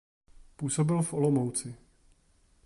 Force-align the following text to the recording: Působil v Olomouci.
Působil 0.55 1.01
v 1.03 1.13
Olomouci. 1.13 1.75